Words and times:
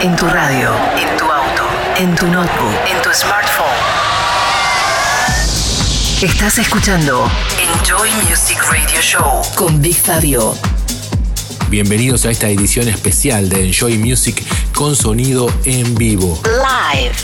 En 0.00 0.14
tu 0.14 0.26
radio, 0.26 0.70
en 0.96 1.16
tu 1.16 1.24
auto, 1.24 1.64
en 1.96 2.14
tu 2.14 2.26
notebook, 2.28 2.72
en 2.88 3.02
tu 3.02 3.10
smartphone. 3.12 3.66
Estás 6.22 6.58
escuchando 6.58 7.28
Enjoy 7.58 8.08
Music 8.28 8.62
Radio 8.70 9.00
Show 9.00 9.42
con 9.56 9.82
Big 9.82 9.96
Fabio. 9.96 10.54
Bienvenidos 11.68 12.26
a 12.26 12.30
esta 12.30 12.48
edición 12.48 12.86
especial 12.86 13.48
de 13.48 13.66
Enjoy 13.66 13.98
Music 13.98 14.40
con 14.72 14.94
sonido 14.94 15.52
en 15.64 15.96
vivo. 15.96 16.40
Live. 16.44 17.16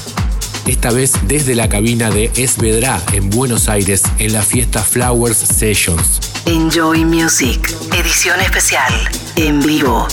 Esta 0.66 0.90
vez 0.90 1.12
desde 1.28 1.54
la 1.54 1.68
cabina 1.68 2.10
de 2.10 2.32
Esvedra 2.34 3.00
en 3.12 3.30
Buenos 3.30 3.68
Aires 3.68 4.02
en 4.18 4.32
la 4.32 4.42
fiesta 4.42 4.82
Flowers 4.82 5.38
Sessions. 5.38 6.18
Enjoy 6.46 7.04
Music. 7.04 7.72
Edición 7.92 8.40
especial. 8.40 8.92
En 9.36 9.60
vivo. 9.60 10.08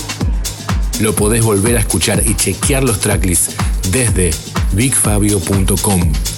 Lo 1.01 1.15
podés 1.15 1.43
volver 1.43 1.77
a 1.77 1.79
escuchar 1.79 2.21
y 2.27 2.35
chequear 2.35 2.83
los 2.83 2.99
tracklists 2.99 3.55
desde 3.91 4.29
bigfabio.com. 4.73 6.30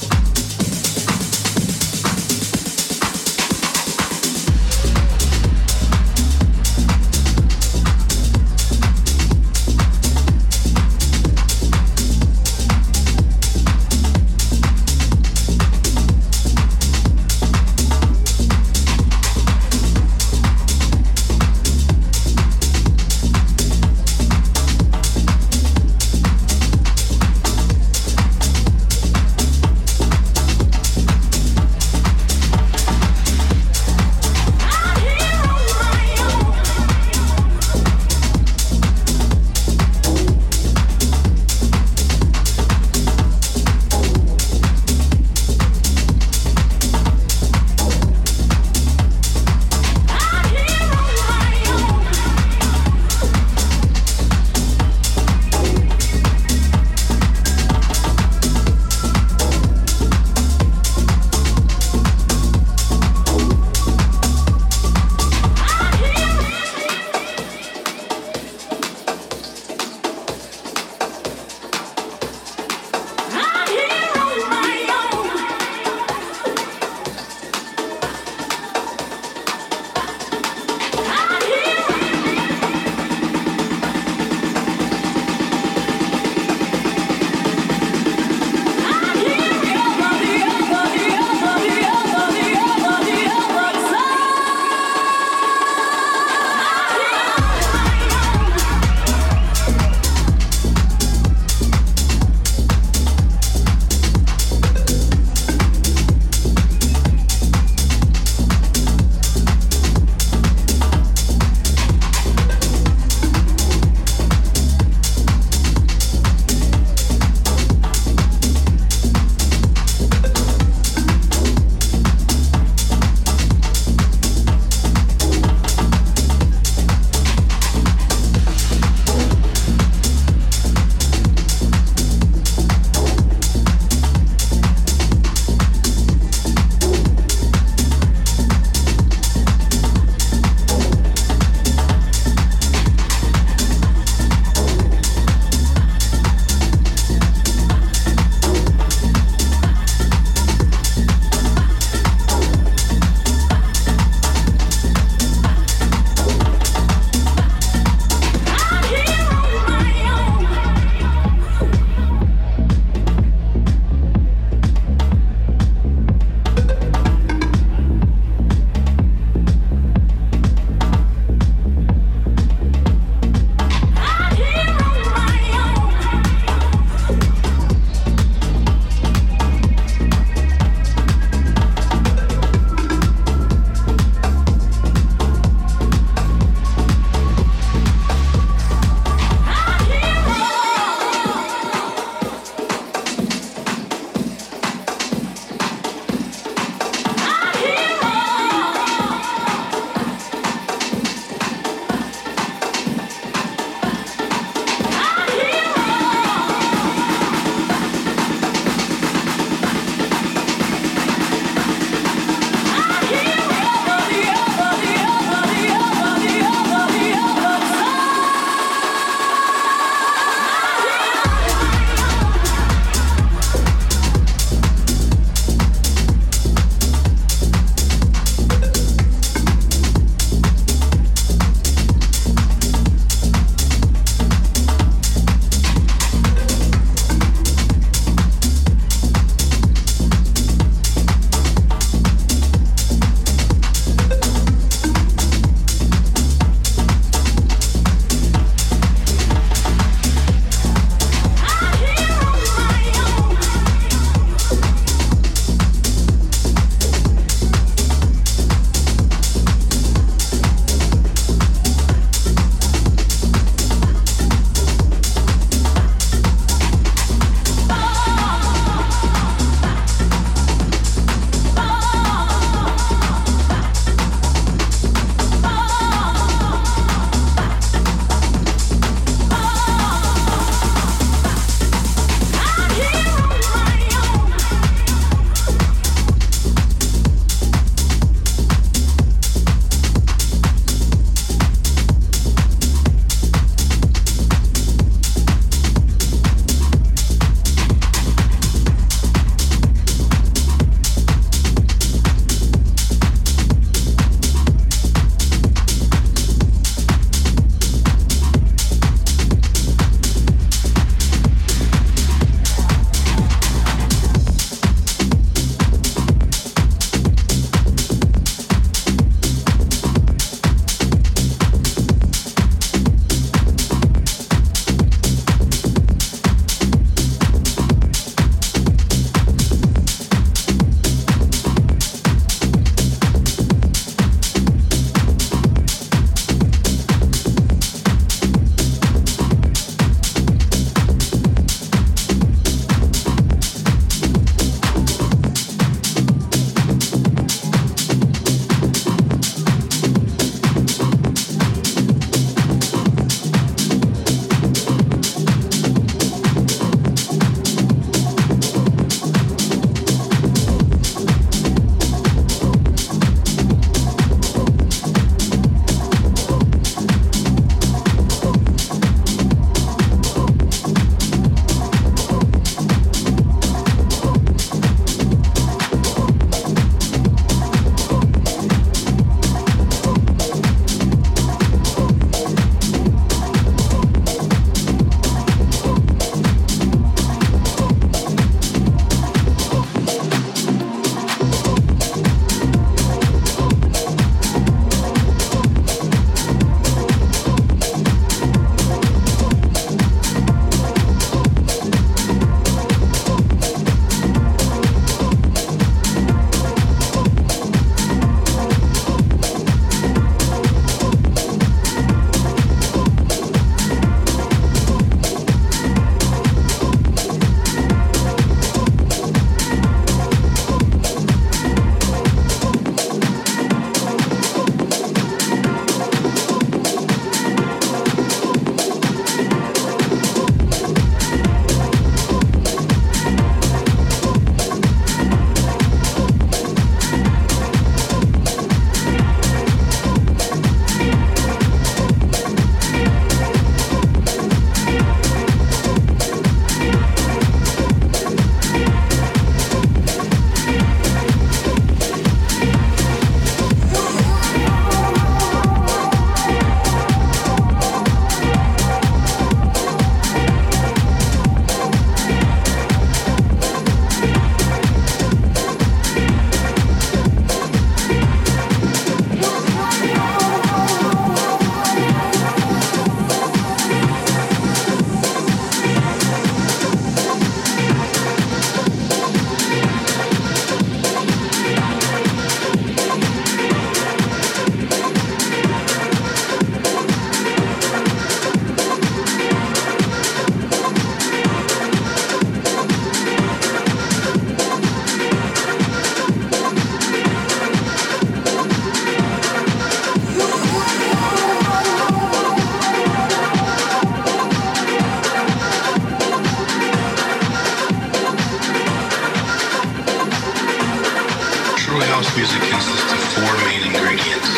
Early 511.74 511.88
house 511.88 512.16
music 512.16 512.40
consists 512.40 512.94
of 512.94 513.00
four 513.18 513.34
main 513.50 513.66
ingredients 513.66 514.30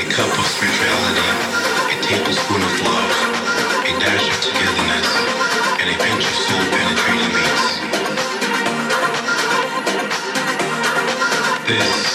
a 0.00 0.04
cup 0.08 0.32
of 0.32 0.46
spirituality, 0.46 1.28
a 1.92 1.96
tablespoon 2.00 2.62
of 2.64 2.80
love, 2.80 3.12
a 3.84 3.92
dash 4.00 4.24
of 4.32 4.40
togetherness, 4.40 5.08
and 5.80 5.90
a 5.92 5.96
pinch 6.00 6.24
of 6.24 6.36
soul 6.48 6.64
penetrating 6.72 7.28
beats. 7.28 7.64
This 11.68 12.13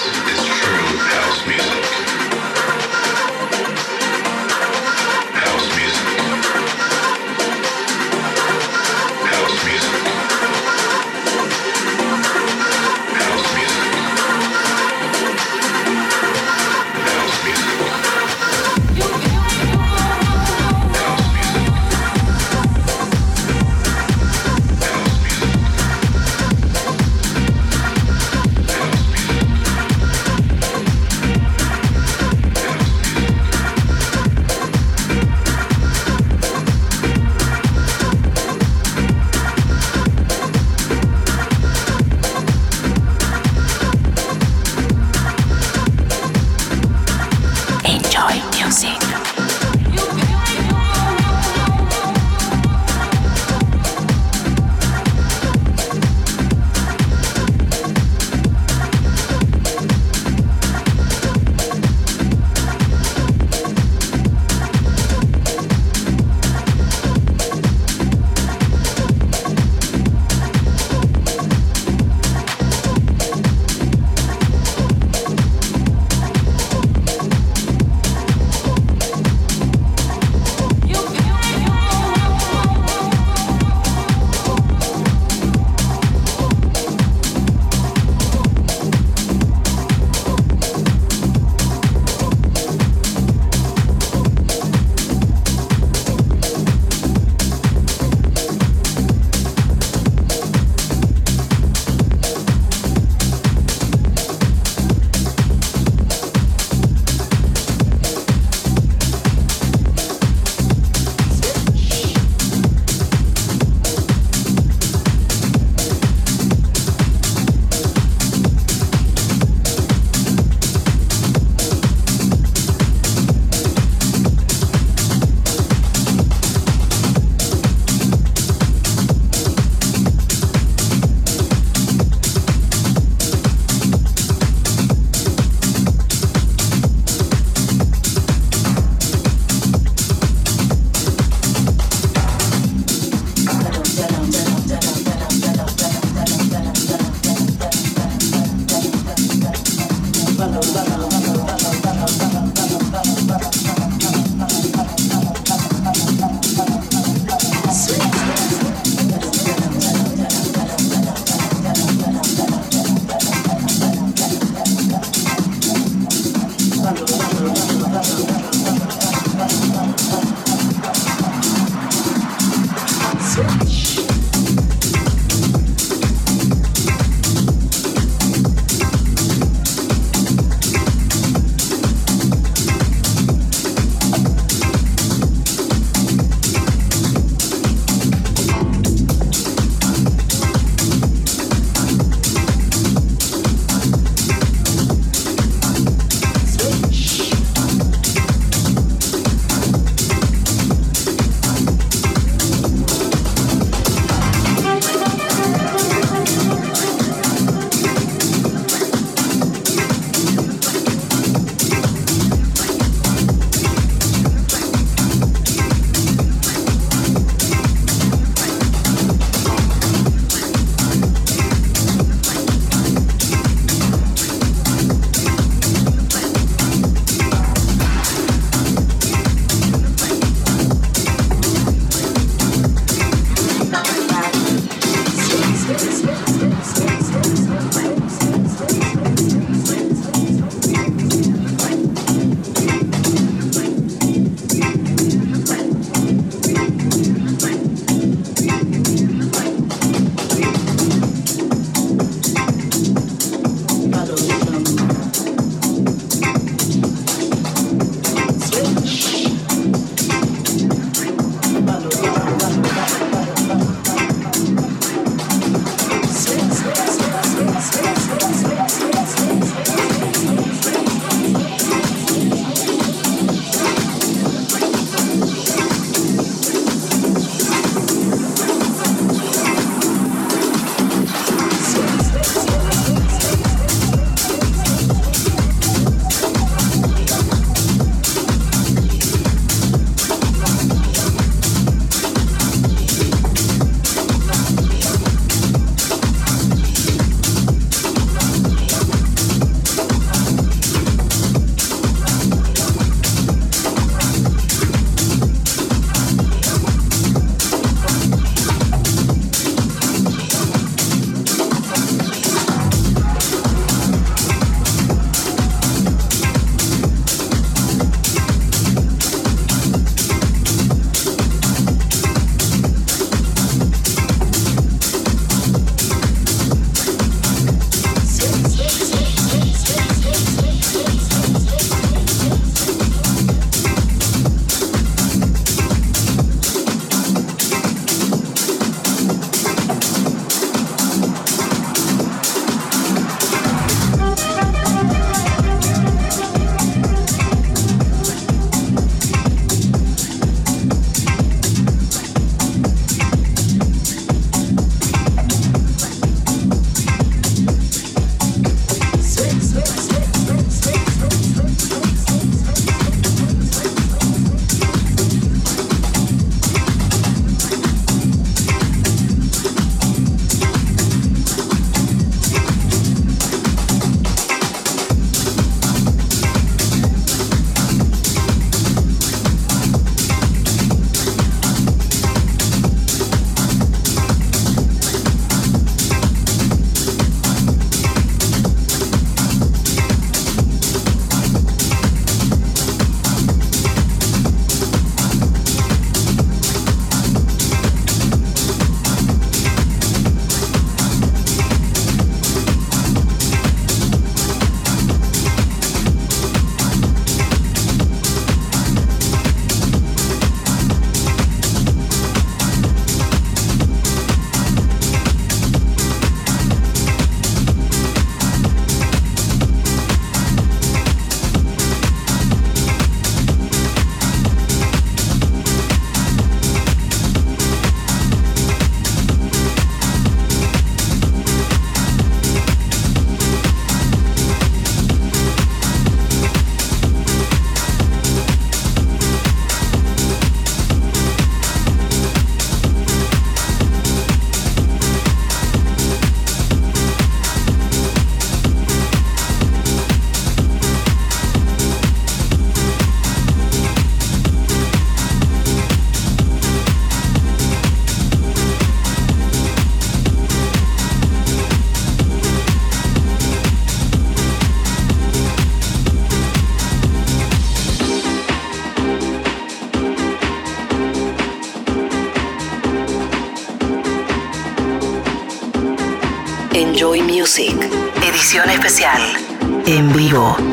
En 479.65 479.91
vivo. 479.93 480.48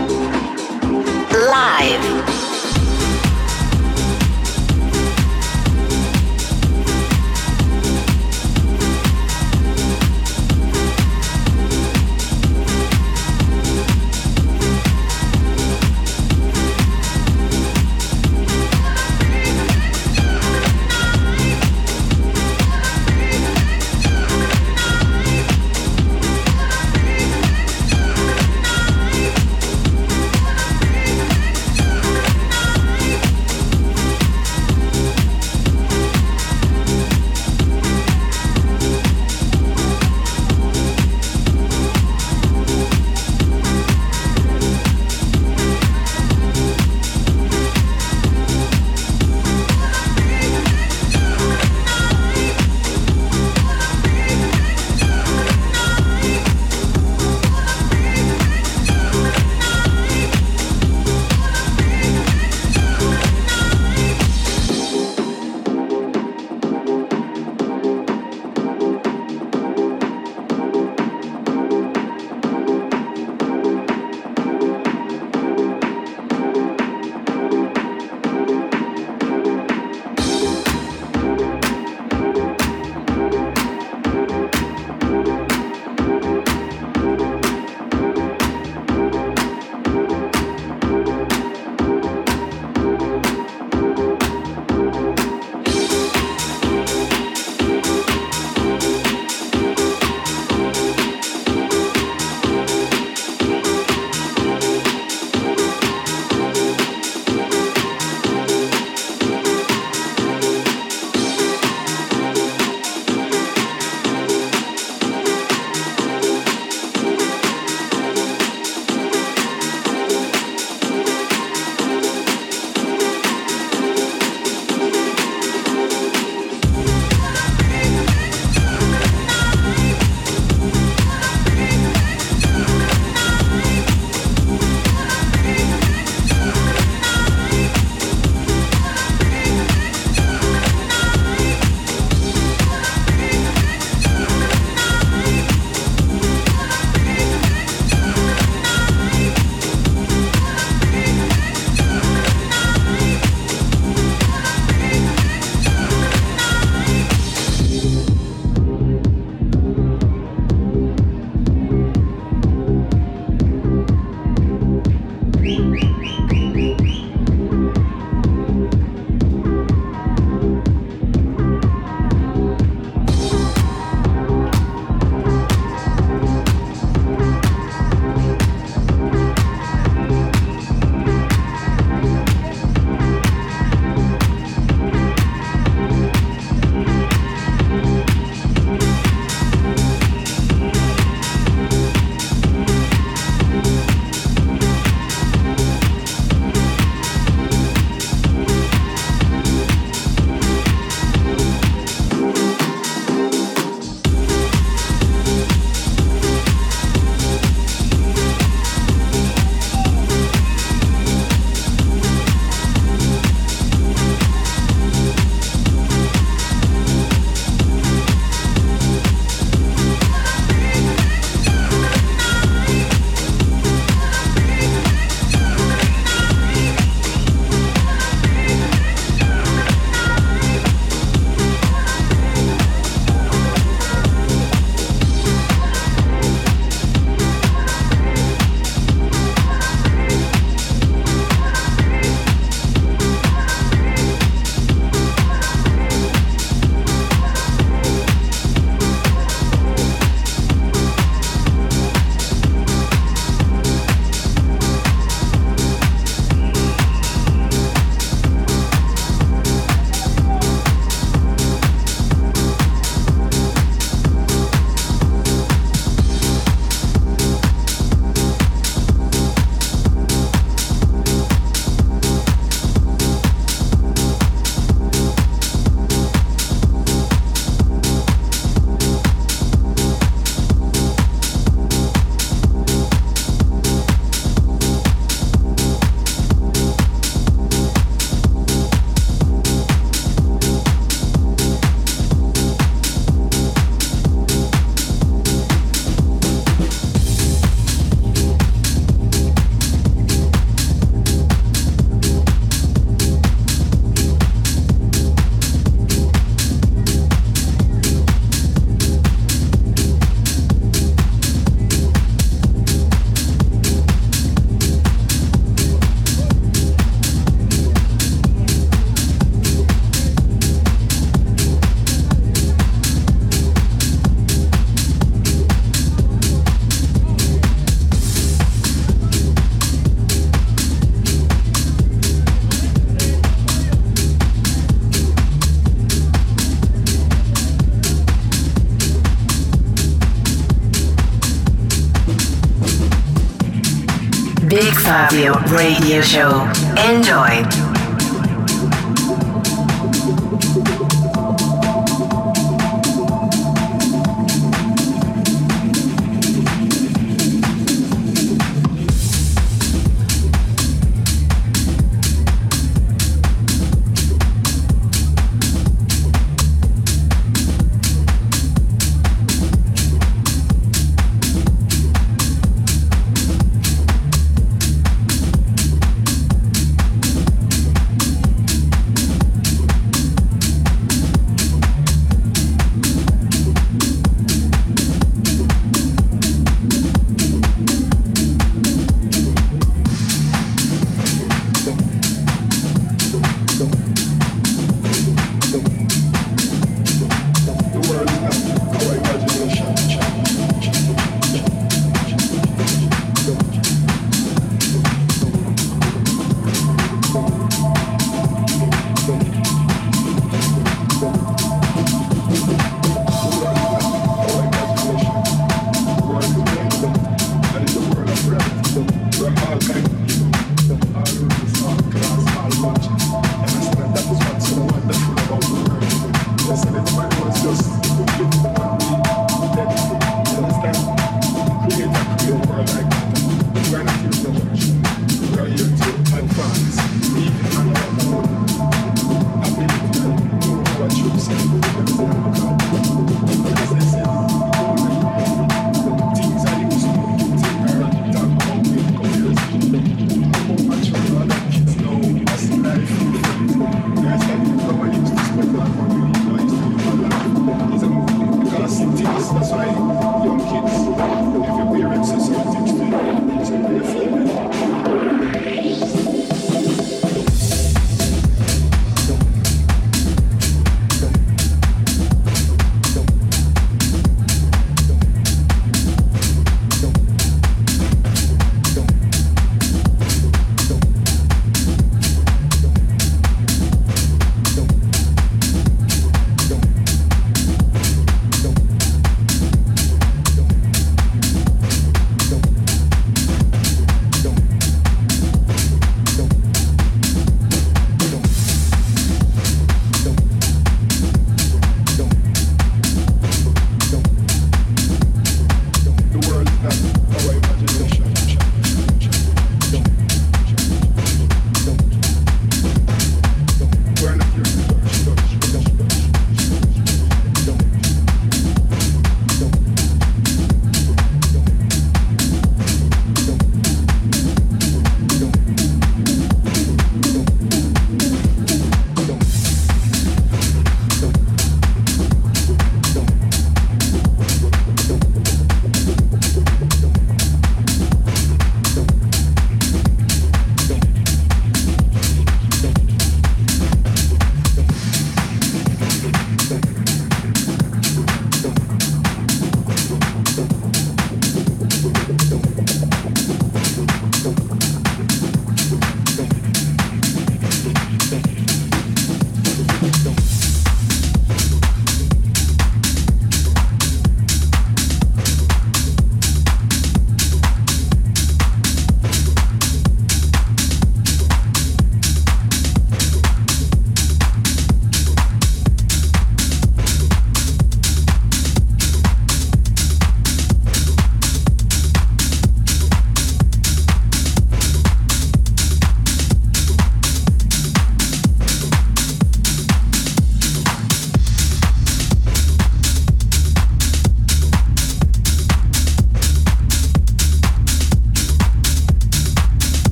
Fabio 345.16 345.32
Radio 345.48 346.02
Show. 346.02 346.46
Enjoy. 346.76 347.65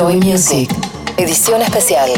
Enjoy 0.00 0.16
Music, 0.16 0.70
edición 1.18 1.60
especial. 1.60 2.10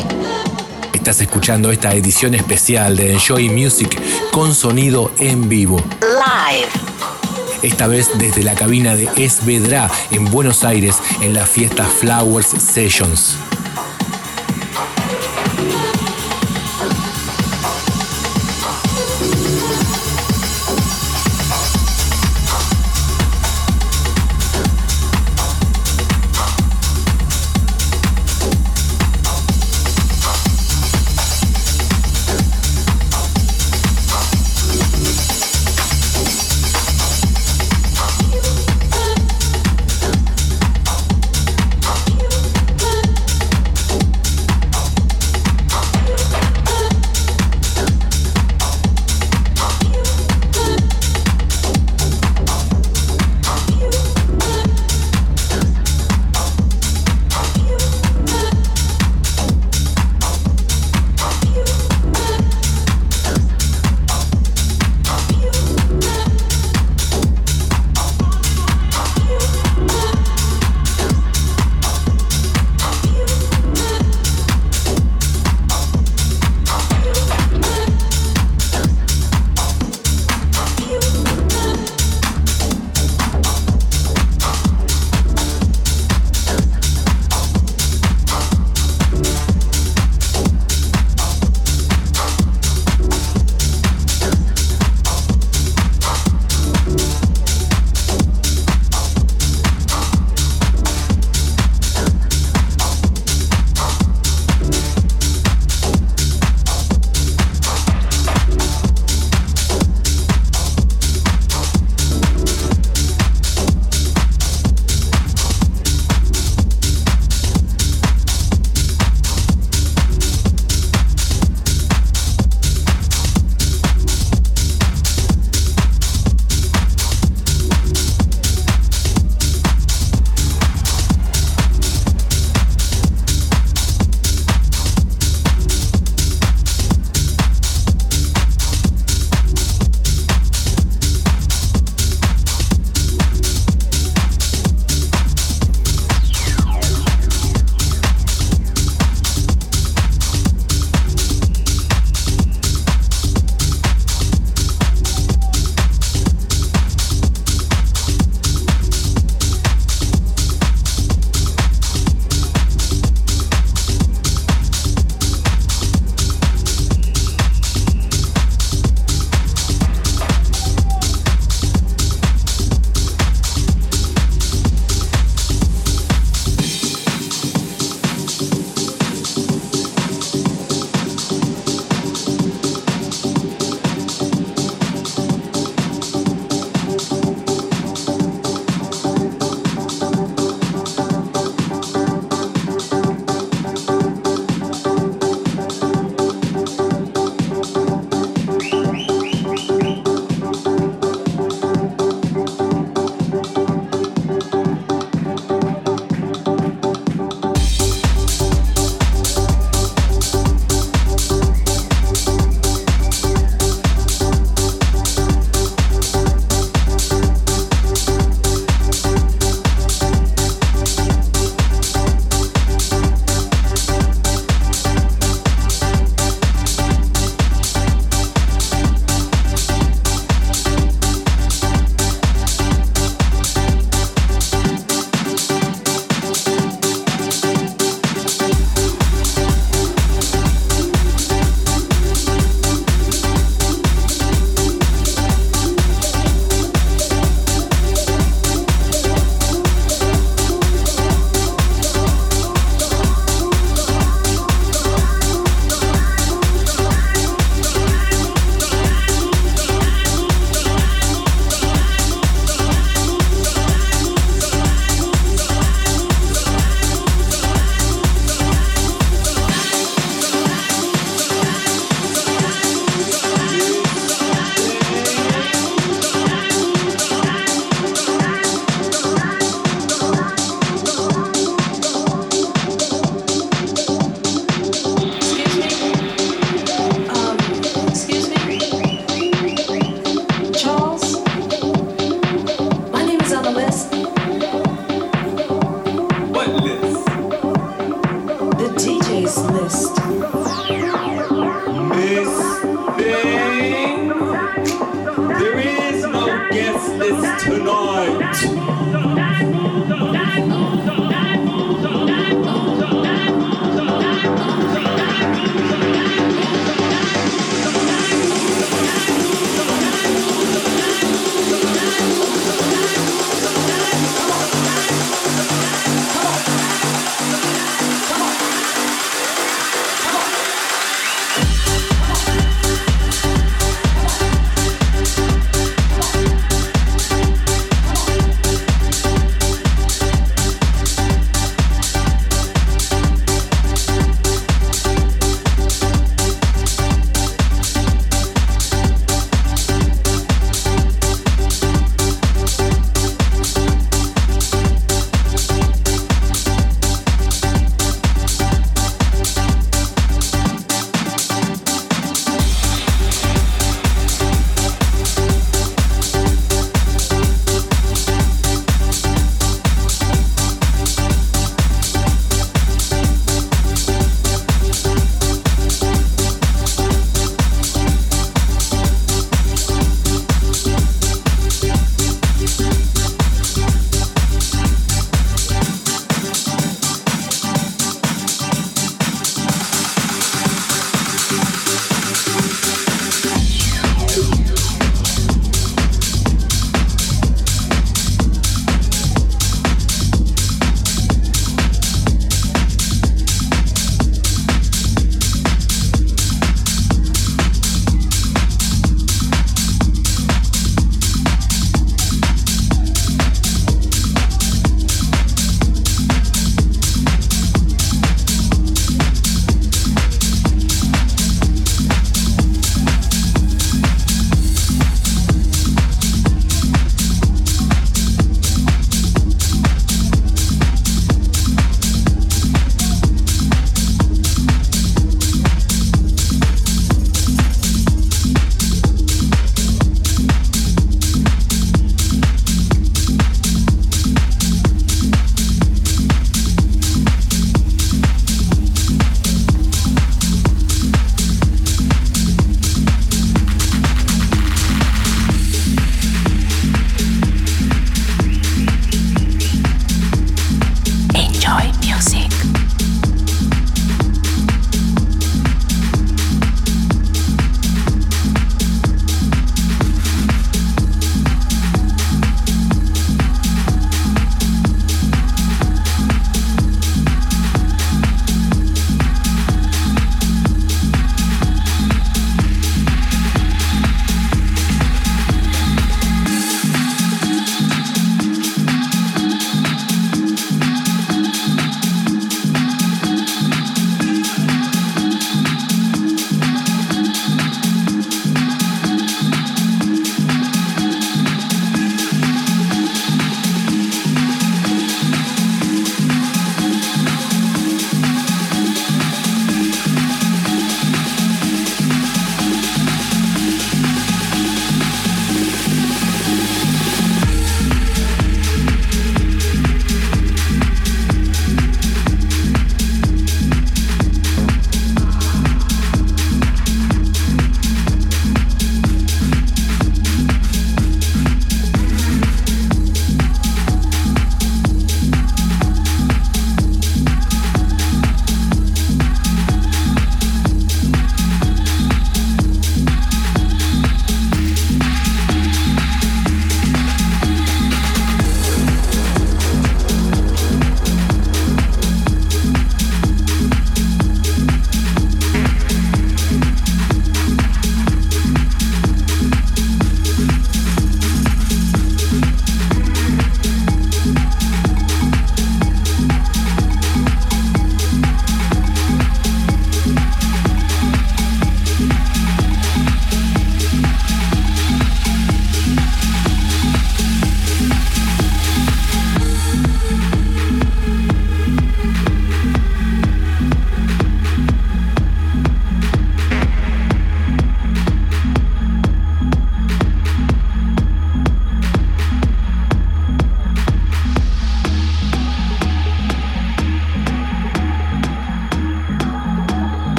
Estás 0.92 1.20
escuchando 1.20 1.72
esta 1.72 1.92
edición 1.92 2.32
especial 2.36 2.96
de 2.96 3.14
Enjoy 3.14 3.48
Music 3.48 4.00
con 4.30 4.54
sonido 4.54 5.10
en 5.18 5.48
vivo. 5.48 5.78
Live. 6.00 6.68
Esta 7.60 7.88
vez 7.88 8.08
desde 8.18 8.44
la 8.44 8.54
cabina 8.54 8.94
de 8.94 9.08
Esvedra 9.16 9.90
en 10.12 10.30
Buenos 10.30 10.62
Aires 10.62 10.98
en 11.22 11.34
la 11.34 11.44
fiesta 11.44 11.84
Flowers 11.84 12.46
Sessions. 12.46 13.36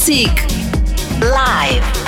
Music 0.00 0.32
Live. 1.20 1.99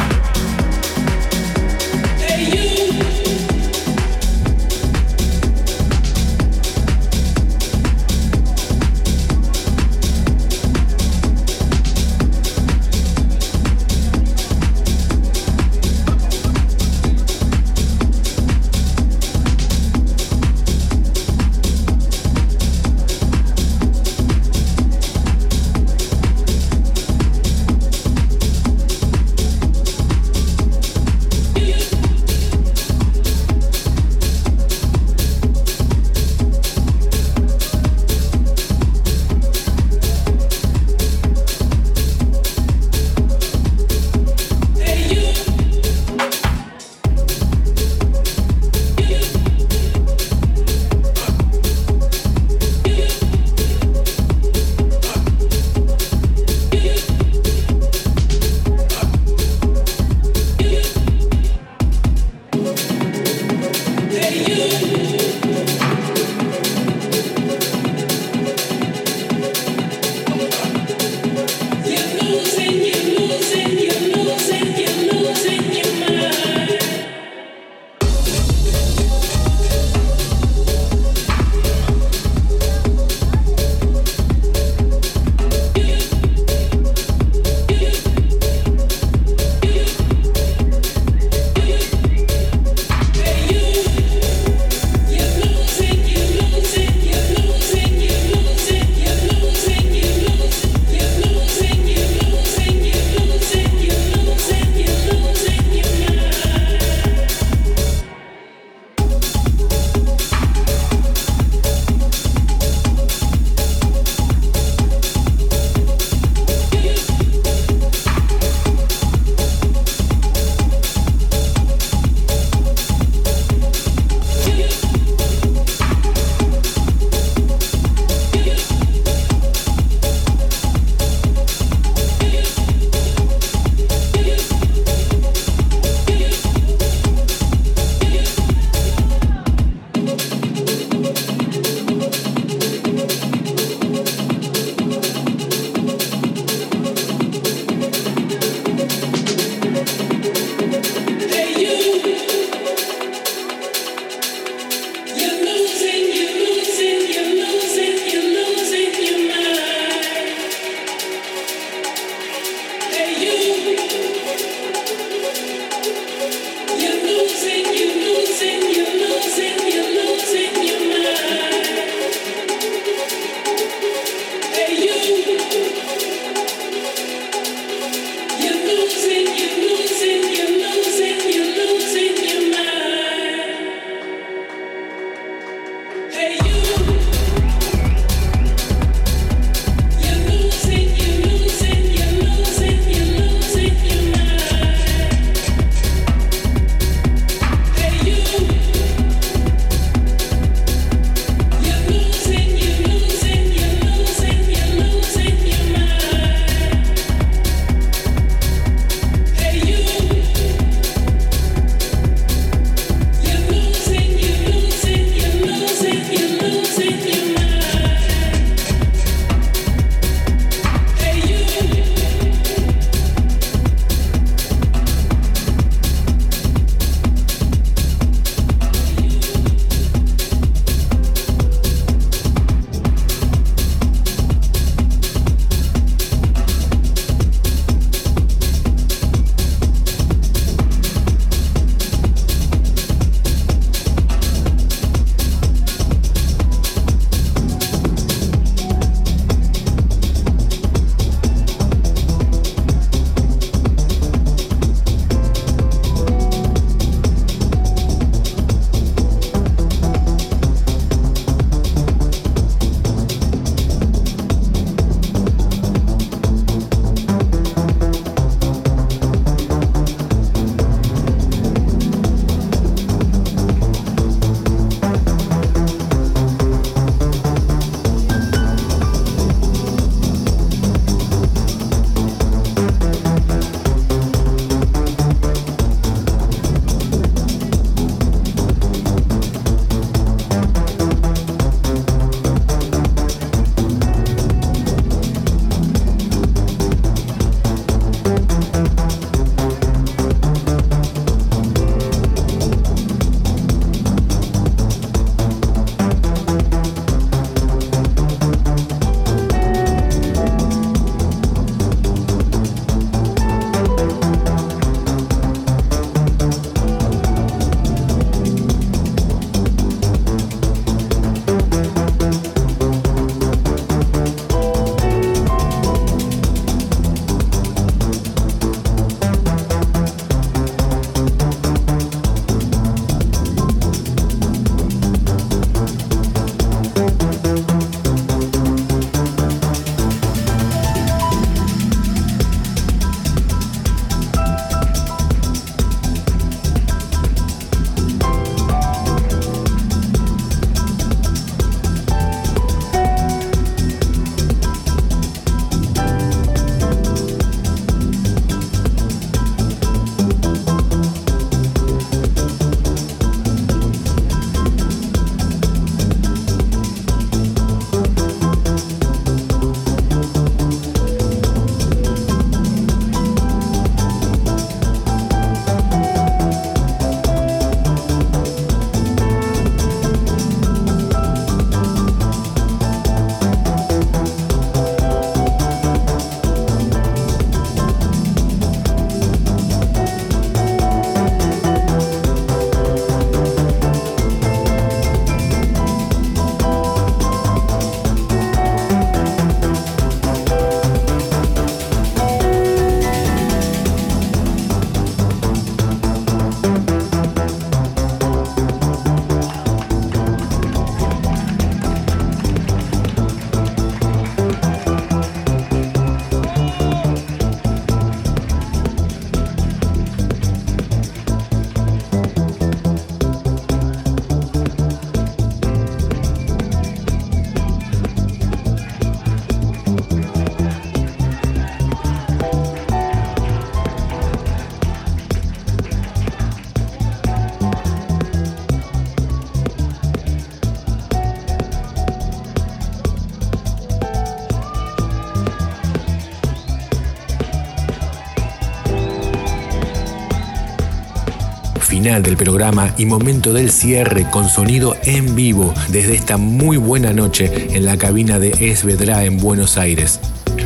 Final 451.83 452.05
del 452.05 452.17
programa 452.17 452.73
y 452.79 452.87
momento 452.87 453.33
del 453.33 453.51
cierre 453.51 454.09
con 454.09 454.29
sonido 454.29 454.77
en 454.85 455.17
vivo 455.17 455.53
desde 455.69 455.97
esta 455.97 456.17
muy 456.17 456.57
buena 456.57 456.93
noche 456.93 457.49
en 457.57 457.65
la 457.65 457.77
cabina 457.77 458.21
de 458.21 458.29
Esvedra 458.39 459.03
en 459.03 459.19
Buenos 459.19 459.59
Aires. 459.59 459.99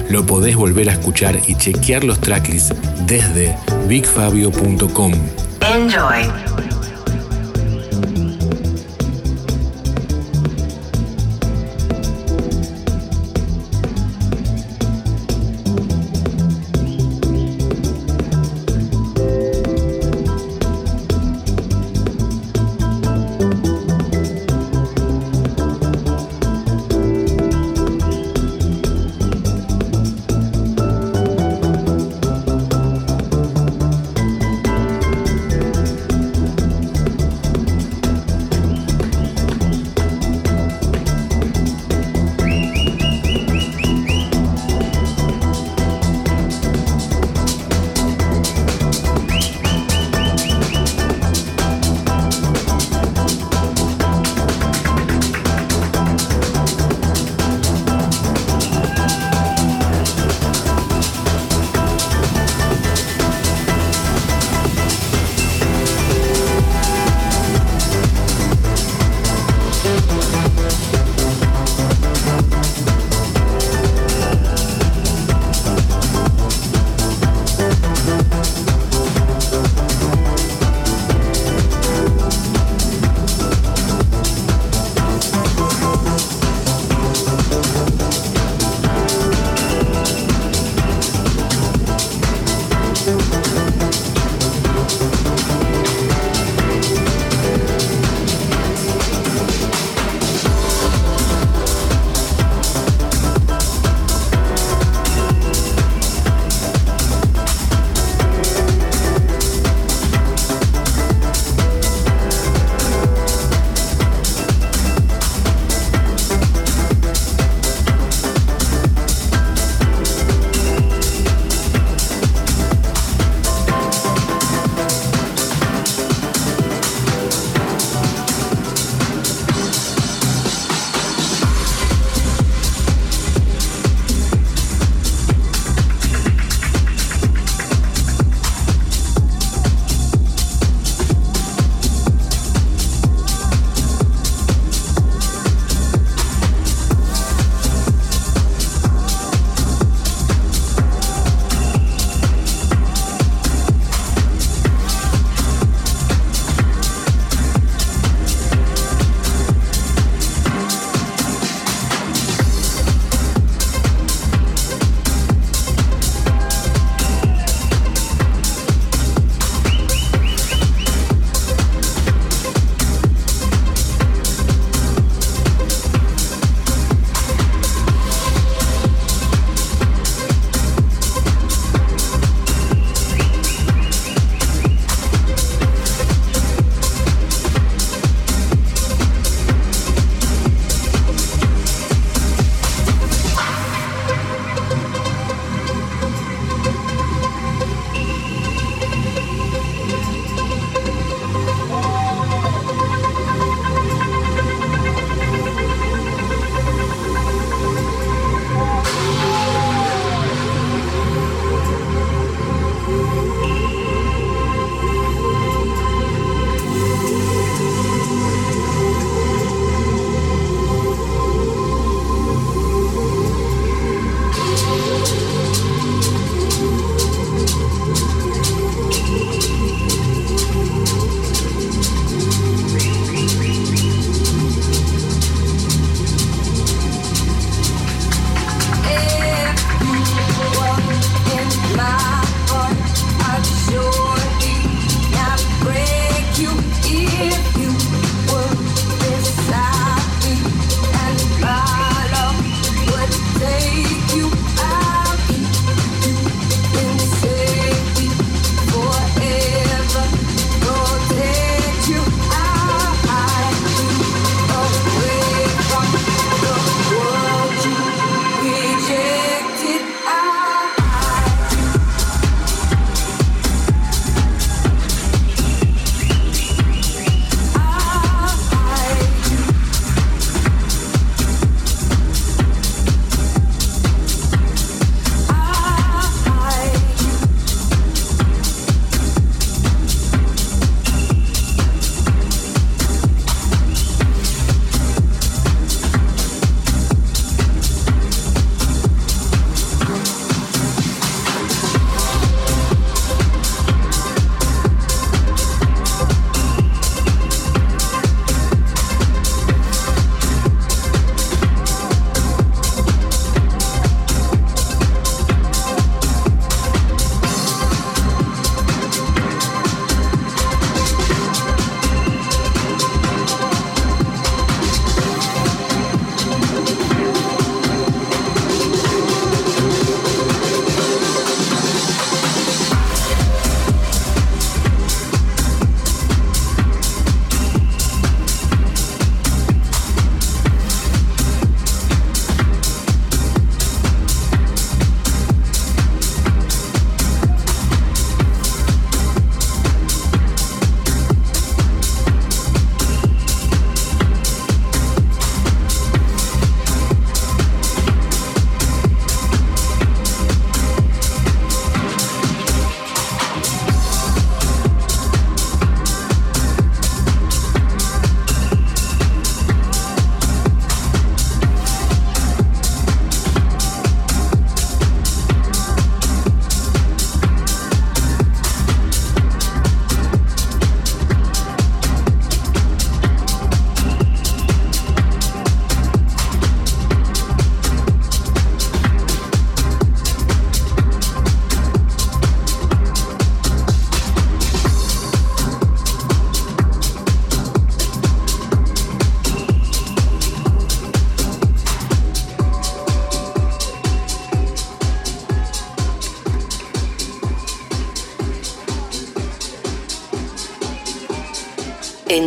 Lo 0.09 0.25
podés 0.25 0.57
volver 0.57 0.89
a 0.89 0.93
escuchar 0.93 1.39
y 1.47 1.55
chequear 1.55 2.05
los 2.05 2.23
tracklists 2.23 2.75
desde 3.07 3.55
bigfabio.com. 3.87 5.13
Enjoy. 5.61 6.56